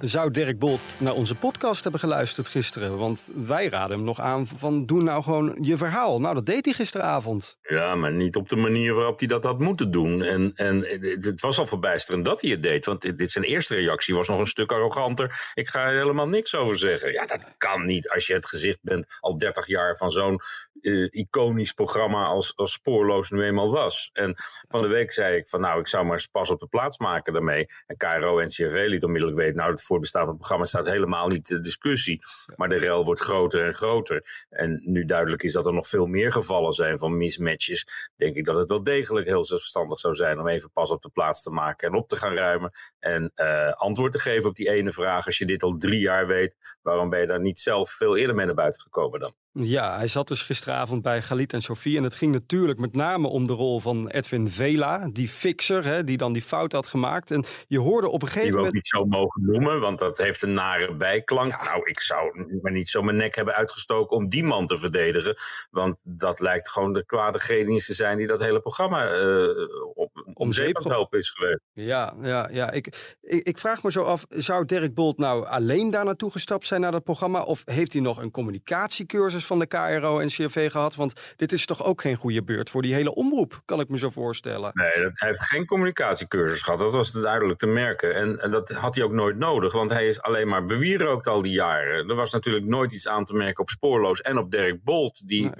[0.00, 2.98] Zou Dirk Bolt naar onze podcast hebben geluisterd gisteren?
[2.98, 6.20] Want wij raden hem nog aan van doe nou gewoon je verhaal.
[6.20, 7.58] Nou, dat deed hij gisteravond.
[7.62, 10.22] Ja, maar niet op de manier waarop hij dat had moeten doen.
[10.22, 10.76] En, en
[11.20, 12.84] het was al verbijsterend dat hij het deed.
[12.84, 15.50] Want dit zijn eerste reactie was nog een stuk arroganter.
[15.54, 17.12] Ik ga er helemaal niks over zeggen.
[17.12, 20.40] Ja, dat kan niet als je het gezicht bent al 30 jaar van zo'n
[20.82, 24.10] uh, iconisch programma als, als Spoorloos nu eenmaal was.
[24.12, 24.34] En
[24.68, 26.98] van de week zei ik van nou, ik zou maar eens pas op de plaats
[26.98, 27.66] maken daarmee.
[27.86, 31.26] En KRO en CRV liet onmiddellijk weten, nou het voorbestaat van het programma staat helemaal
[31.26, 32.20] niet de discussie.
[32.56, 34.46] Maar de rel wordt groter en groter.
[34.48, 38.10] En nu duidelijk is dat er nog veel meer gevallen zijn van mismatches.
[38.16, 41.10] Denk ik dat het wel degelijk heel verstandig zou zijn om even pas op de
[41.10, 42.70] plaats te maken en op te gaan ruimen.
[42.98, 45.26] En uh, antwoord te geven op die ene vraag.
[45.26, 48.36] Als je dit al drie jaar weet, waarom ben je daar niet zelf veel eerder
[48.36, 49.34] mee naar buiten gekomen dan?
[49.52, 51.96] Ja, hij zat dus gisteravond bij Galit en Sofie.
[51.96, 56.04] En het ging natuurlijk met name om de rol van Edwin Vela, die fixer, hè,
[56.04, 57.30] die dan die fout had gemaakt.
[57.30, 58.72] En je hoorde op een gegeven moment.
[58.72, 61.62] Die we ook niet zo mogen noemen, want dat heeft een nare bijklank.
[61.64, 65.36] Nou, ik zou maar niet zo mijn nek hebben uitgestoken om die man te verdedigen.
[65.70, 69.48] Want dat lijkt gewoon de kwade genius te zijn die dat hele programma uh,
[70.50, 70.76] om zeep
[71.10, 71.60] is geweest.
[71.72, 72.70] Ja, ja, ja.
[72.70, 76.66] Ik, ik, ik, vraag me zo af, zou Dirk Bolt nou alleen daar naartoe gestapt
[76.66, 77.42] zijn naar dat programma?
[77.42, 80.94] Of heeft hij nog een communicatiecursus van de KRO en CRV gehad?
[80.94, 83.98] Want dit is toch ook geen goede beurt voor die hele omroep, kan ik me
[83.98, 84.70] zo voorstellen.
[84.74, 86.78] Nee, hij heeft geen communicatiecursus gehad.
[86.78, 88.14] Dat was duidelijk te merken.
[88.14, 91.42] En, en, dat had hij ook nooit nodig, want hij is alleen maar bewierookt al
[91.42, 92.08] die jaren.
[92.08, 95.28] Er was natuurlijk nooit iets aan te merken op Spoorloos en op Dirk Bolt.
[95.28, 95.50] Die,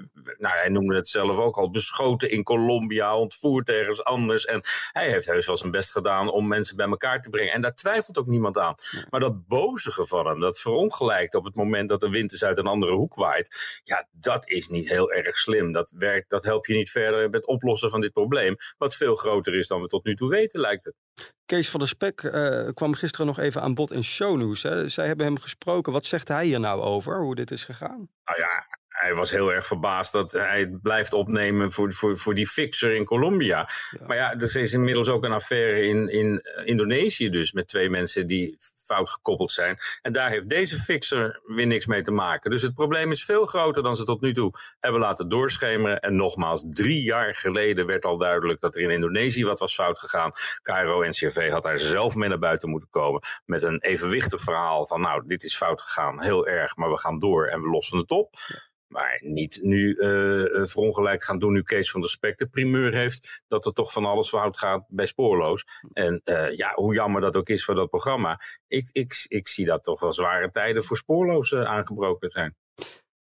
[0.41, 4.45] nou, hij noemde het zelf ook al, beschoten in Colombia, ontvoerd ergens anders.
[4.45, 4.61] En
[4.91, 7.53] hij heeft heus wel zijn best gedaan om mensen bij elkaar te brengen.
[7.53, 8.75] En daar twijfelt ook niemand aan.
[9.09, 12.57] Maar dat bozige van hem, dat verongelijkt op het moment dat de wind eens uit
[12.57, 13.79] een andere hoek waait.
[13.83, 15.71] Ja, dat is niet heel erg slim.
[15.71, 18.55] Dat, werkt, dat helpt je niet verder met het oplossen van dit probleem.
[18.77, 20.95] Wat veel groter is dan we tot nu toe weten, lijkt het.
[21.45, 24.63] Kees van der Spek uh, kwam gisteren nog even aan bod in shownews.
[24.63, 24.89] Hè.
[24.89, 25.93] Zij hebben hem gesproken.
[25.93, 28.09] Wat zegt hij hier nou over, hoe dit is gegaan?
[28.23, 32.47] Nou ja, hij was heel erg verbaasd dat hij blijft opnemen voor, voor, voor die
[32.47, 33.69] fixer in Colombia.
[34.07, 38.27] Maar ja, er is inmiddels ook een affaire in, in Indonesië dus met twee mensen
[38.27, 39.77] die fout gekoppeld zijn.
[40.01, 42.51] En daar heeft deze fixer weer niks mee te maken.
[42.51, 45.99] Dus het probleem is veel groter dan ze tot nu toe hebben laten doorschemeren.
[45.99, 49.99] En nogmaals, drie jaar geleden werd al duidelijk dat er in Indonesië wat was fout
[49.99, 50.31] gegaan.
[50.61, 55.01] Cairo NCRV had daar zelf mee naar buiten moeten komen met een evenwichtig verhaal van
[55.01, 58.11] nou, dit is fout gegaan, heel erg, maar we gaan door en we lossen het
[58.11, 58.35] op.
[58.91, 63.41] Maar niet nu uh, verongelijkt gaan doen nu Kees van der Spek de primeur heeft.
[63.47, 65.65] Dat er toch van alles fout gaat bij Spoorloos.
[65.93, 68.41] En uh, ja, hoe jammer dat ook is voor dat programma.
[68.67, 72.55] Ik, ik, ik zie dat toch wel zware tijden voor Spoorloos aangebroken zijn.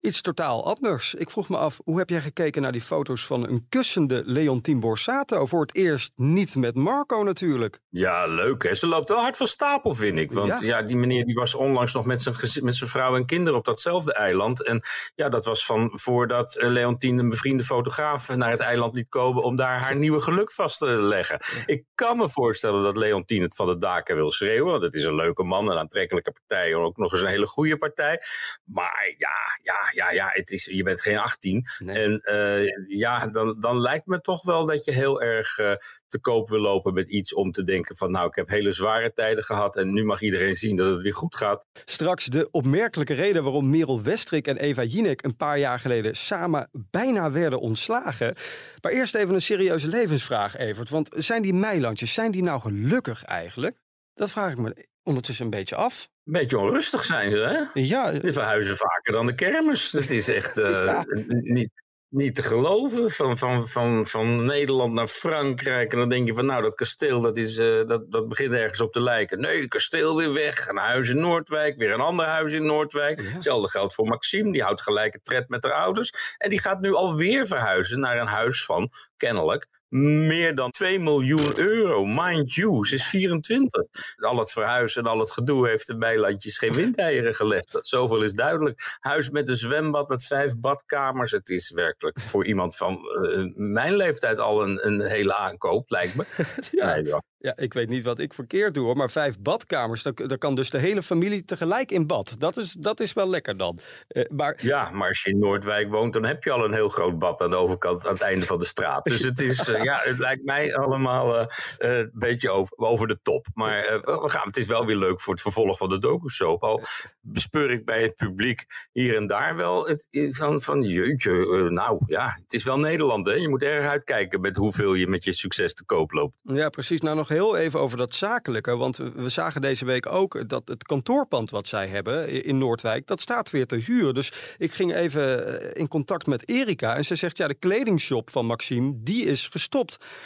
[0.01, 1.13] Iets totaal anders.
[1.13, 4.79] Ik vroeg me af, hoe heb jij gekeken naar die foto's van een kussende Leontien
[4.79, 5.45] Borsato?
[5.45, 7.79] Voor het eerst niet met Marco natuurlijk.
[7.89, 8.75] Ja, leuk hè.
[8.75, 10.31] Ze loopt wel hard van stapel, vind ik.
[10.31, 13.59] Want ja, die meneer die was onlangs nog met zijn, met zijn vrouw en kinderen
[13.59, 14.65] op datzelfde eiland.
[14.65, 14.81] En
[15.15, 19.43] ja, dat was van voordat eh, Leontien een bevriende fotograaf naar het eiland liet komen
[19.43, 21.39] om daar haar nieuwe geluk vast te leggen.
[21.65, 24.71] Ik kan me voorstellen dat Leontien het van de daken wil schreeuwen.
[24.71, 26.75] Want het is een leuke man, een aantrekkelijke partij.
[26.75, 28.21] Ook nog eens een hele goede partij.
[28.63, 29.29] Maar ja,
[29.61, 31.65] ja, ja, ja, het is, je bent geen 18.
[31.85, 35.71] En uh, ja, dan, dan lijkt me toch wel dat je heel erg uh,
[36.07, 39.13] te koop wil lopen met iets om te denken van nou, ik heb hele zware
[39.13, 41.67] tijden gehad en nu mag iedereen zien dat het weer goed gaat.
[41.85, 46.69] Straks de opmerkelijke reden waarom Merel Westrik en Eva Jinek een paar jaar geleden samen
[46.71, 48.35] bijna werden ontslagen.
[48.81, 50.89] Maar eerst even een serieuze levensvraag, Evert.
[50.89, 53.77] Want zijn die meilandjes, zijn die nou gelukkig eigenlijk?
[54.21, 56.09] Dat vraag ik me ondertussen een beetje af.
[56.25, 57.81] Een beetje onrustig zijn ze, hè?
[57.81, 58.11] Ja.
[58.11, 59.91] Die verhuizen vaker dan de kermis.
[59.91, 61.05] Dat is echt uh, ja.
[61.27, 61.69] niet,
[62.09, 63.11] niet te geloven.
[63.11, 65.91] Van, van, van, van Nederland naar Frankrijk.
[65.91, 68.81] En dan denk je van, nou, dat kasteel, dat, is, uh, dat, dat begint ergens
[68.81, 69.39] op te lijken.
[69.39, 70.67] Nee, kasteel weer weg.
[70.67, 71.77] Een huis in Noordwijk.
[71.77, 73.21] Weer een ander huis in Noordwijk.
[73.21, 73.29] Ja.
[73.29, 74.51] Hetzelfde geldt voor Maxime.
[74.51, 76.13] Die houdt gelijke tred met haar ouders.
[76.37, 81.57] En die gaat nu alweer verhuizen naar een huis van kennelijk meer dan 2 miljoen
[81.59, 82.05] euro.
[82.05, 83.83] Mind you, ze is 24.
[84.15, 87.77] Al het verhuizen en al het gedoe heeft de bijlandjes geen windeieren gelegd.
[87.81, 88.97] Zoveel is duidelijk.
[88.99, 91.31] Huis met een zwembad met vijf badkamers.
[91.31, 96.15] Het is werkelijk voor iemand van uh, mijn leeftijd al een, een hele aankoop, lijkt
[96.15, 96.25] me.
[96.71, 96.93] ja.
[96.93, 97.21] Nee, ja.
[97.41, 100.69] Ja, ik weet niet wat ik verkeerd doe hoor, maar vijf badkamers, daar, kan dus
[100.69, 102.35] de hele familie tegelijk in bad.
[102.37, 103.79] Dat is, dat is wel lekker dan.
[104.09, 104.59] Uh, maar...
[104.61, 107.41] Ja, maar als je in Noordwijk woont, dan heb je al een heel groot bad
[107.41, 109.03] aan de overkant, aan het einde van de straat.
[109.03, 111.47] Dus het is, uh, ja, het lijkt mij allemaal uh,
[111.77, 113.47] een beetje over, over de top.
[113.53, 116.63] Maar we gaan, het is wel weer leuk voor het vervolg van de docu-soap.
[116.63, 116.81] Al
[117.21, 122.39] bespeur ik bij het publiek hier en daar wel het, van, van jeetje, nou ja,
[122.43, 123.33] het is wel Nederland hè.
[123.33, 126.35] Je moet erg uitkijken met hoeveel je met je succes te koop loopt.
[126.43, 127.01] Ja, precies.
[127.01, 128.75] Nou, nog heel even over dat zakelijke.
[128.75, 133.21] Want we zagen deze week ook dat het kantoorpand wat zij hebben in Noordwijk, dat
[133.21, 134.13] staat weer te huur.
[134.13, 138.45] Dus ik ging even in contact met Erika en ze zegt, ja, de kledingshop van
[138.45, 139.69] Maxime, die is gestopt.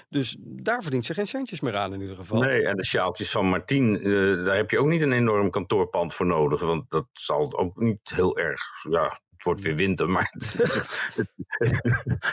[0.09, 2.39] Dus daar verdient ze geen centjes meer aan in ieder geval.
[2.39, 6.13] Nee, en de sjaaltjes van Martien, uh, daar heb je ook niet een enorm kantoorpand
[6.13, 6.62] voor nodig.
[6.62, 10.33] Want dat zal ook niet heel erg, ja, het wordt weer winter, maar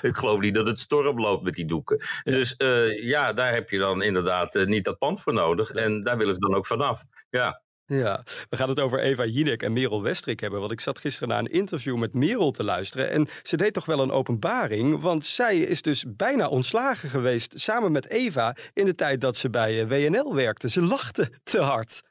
[0.02, 2.00] ik geloof niet dat het storm loopt met die doeken.
[2.22, 5.70] Dus uh, ja, daar heb je dan inderdaad uh, niet dat pand voor nodig.
[5.70, 7.04] En daar willen ze dan ook vanaf.
[7.30, 7.62] Ja.
[7.98, 10.60] Ja, we gaan het over Eva Jinek en Merel Westrik hebben.
[10.60, 13.10] Want ik zat gisteren naar een interview met Merel te luisteren.
[13.10, 15.00] En ze deed toch wel een openbaring.
[15.00, 19.50] Want zij is dus bijna ontslagen geweest samen met Eva in de tijd dat ze
[19.50, 20.68] bij WNL werkte.
[20.68, 22.02] Ze lachte te hard.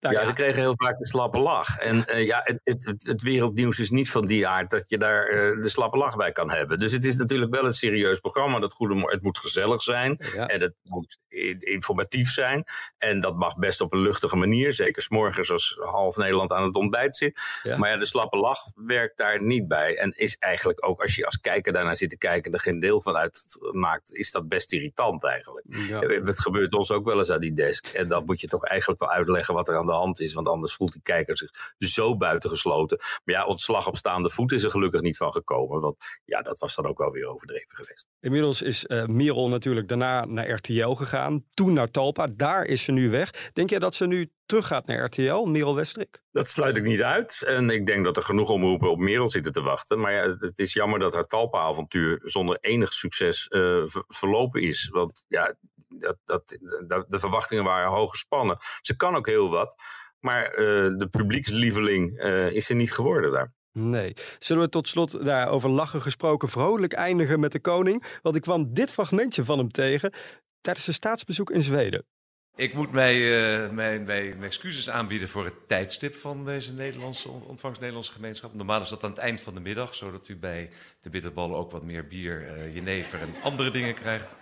[0.00, 1.78] Nou, ja, ze kregen heel vaak de slappe lach.
[1.78, 5.30] En uh, ja, het, het, het, wereldnieuws is niet van die aard dat je daar
[5.30, 6.78] uh, de slappe lach bij kan hebben.
[6.78, 8.58] Dus het is natuurlijk wel een serieus programma.
[8.58, 10.46] Dat goede, het moet gezellig zijn ja.
[10.46, 11.18] en het moet
[11.58, 12.64] informatief zijn.
[12.98, 14.72] En dat mag best op een luchtige manier.
[14.72, 17.40] Zeker s'morgens als half Nederland aan het ontbijt zit.
[17.62, 17.76] Ja.
[17.76, 19.96] Maar ja, de slappe lach werkt daar niet bij.
[19.96, 23.00] En is eigenlijk ook, als je als kijker daarnaar zit te kijken, er geen deel
[23.00, 25.66] van uitmaakt, is dat best irritant eigenlijk.
[25.68, 25.98] Ja.
[25.98, 27.86] Het gebeurt ons ook wel eens aan die desk.
[27.86, 30.32] En dan moet je toch eigenlijk wel uitleggen wat er aan de hand is.
[30.32, 32.98] Want anders voelt die kijker zich zo buitengesloten.
[32.98, 35.80] Maar ja, ontslag op staande voet is er gelukkig niet van gekomen.
[35.80, 38.06] Want ja, dat was dan ook wel weer overdreven geweest.
[38.20, 41.44] Inmiddels is uh, Merel natuurlijk daarna naar RTL gegaan.
[41.54, 42.28] Toen naar Talpa.
[42.36, 43.50] Daar is ze nu weg.
[43.52, 46.22] Denk jij dat ze nu teruggaat naar RTL, Merel Westrik?
[46.32, 47.42] Dat sluit ik niet uit.
[47.46, 50.00] En ik denk dat er genoeg omroepen op Merel zitten te wachten.
[50.00, 54.88] Maar ja, het is jammer dat haar Talpa-avontuur zonder enig succes uh, verlopen is.
[54.88, 55.54] Want ja,
[55.98, 58.56] dat, dat, dat, de verwachtingen waren hoog gespannen.
[58.80, 59.76] Ze kan ook heel wat.
[60.20, 60.56] Maar uh,
[60.98, 63.52] de publiekslieveling uh, is ze niet geworden daar.
[63.72, 64.14] Nee.
[64.38, 68.18] Zullen we tot slot daar over lachen gesproken vrolijk eindigen met de koning?
[68.22, 70.12] Want ik kwam dit fragmentje van hem tegen
[70.60, 72.06] tijdens zijn staatsbezoek in Zweden.
[72.54, 77.28] Ik moet mij, uh, mijn, mijn, mijn, excuses aanbieden voor het tijdstip van deze Nederlandse
[77.28, 78.54] ontvangst Nederlandse gemeenschap.
[78.54, 80.70] Normaal is dat aan het eind van de middag, zodat u bij
[81.00, 84.36] de bitterballen ook wat meer bier, uh, jenever en andere dingen krijgt.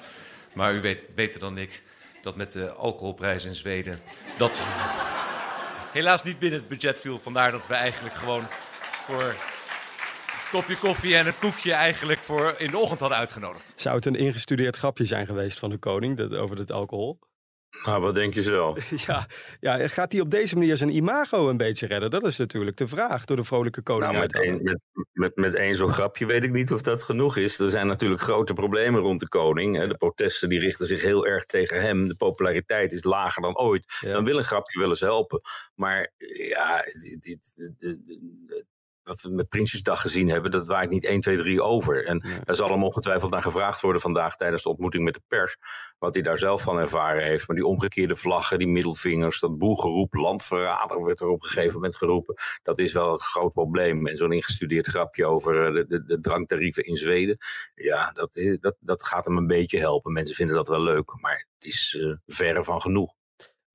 [0.52, 1.82] Maar u weet beter dan ik
[2.22, 4.00] dat met de alcoholprijs in Zweden
[4.38, 4.62] dat
[5.92, 7.18] helaas niet binnen het budget viel.
[7.18, 8.46] Vandaar dat we eigenlijk gewoon
[9.04, 9.34] voor
[10.50, 13.72] kopje koffie en het koekje eigenlijk voor in de ochtend hadden uitgenodigd.
[13.76, 17.18] Zou het een ingestudeerd grapje zijn geweest van de koning dat, over het alcohol?
[17.84, 18.76] Nou, wat denk je zo?
[19.06, 19.26] Ja,
[19.60, 22.10] ja, gaat hij op deze manier zijn imago een beetje redden?
[22.10, 24.12] Dat is natuurlijk de vraag door de vrolijke koning.
[24.12, 24.80] Nou, met, één, met,
[25.12, 27.58] met, met één zo'n grapje weet ik niet of dat genoeg is.
[27.58, 29.88] Er zijn natuurlijk grote problemen rond de koning.
[29.88, 32.08] De protesten die richten zich heel erg tegen hem.
[32.08, 33.96] De populariteit is lager dan ooit.
[34.00, 34.12] Ja.
[34.12, 35.40] Dan wil een grapje wel eens helpen.
[35.74, 36.12] Maar
[36.48, 36.82] ja,
[37.20, 38.64] dit, dit, dit,
[39.08, 42.06] wat we met Prinsjesdag gezien hebben, dat waait niet 1, 2, 3 over.
[42.06, 45.56] En daar zal hem ongetwijfeld naar gevraagd worden vandaag tijdens de ontmoeting met de pers.
[45.98, 47.46] Wat hij daar zelf van ervaren heeft.
[47.46, 51.96] Maar die omgekeerde vlaggen, die middelvingers, dat boelgeroep, landverrader werd er op een gegeven moment
[51.96, 52.34] geroepen.
[52.62, 54.06] Dat is wel een groot probleem.
[54.06, 57.36] En zo'n ingestudeerd grapje over de, de, de dranktarieven in Zweden.
[57.74, 60.12] Ja, dat, dat, dat gaat hem een beetje helpen.
[60.12, 63.17] Mensen vinden dat wel leuk, maar het is uh, verre van genoeg.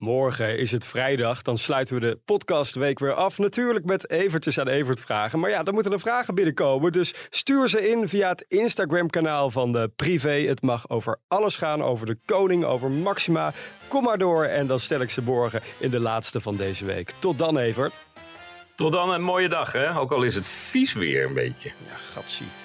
[0.03, 3.37] Morgen is het vrijdag, dan sluiten we de podcastweek weer af.
[3.37, 5.39] Natuurlijk met Evertjes aan Evert vragen.
[5.39, 6.91] Maar ja, dan moeten er vragen binnenkomen.
[6.91, 10.45] Dus stuur ze in via het Instagram-kanaal van de Privé.
[10.47, 13.53] Het mag over alles gaan, over de koning, over Maxima.
[13.87, 17.11] Kom maar door en dan stel ik ze morgen in de laatste van deze week.
[17.19, 17.93] Tot dan, Evert.
[18.75, 19.97] Tot dan, een mooie dag, hè?
[19.97, 21.71] Ook al is het vies weer een beetje.
[21.87, 22.62] Ja, gatsie.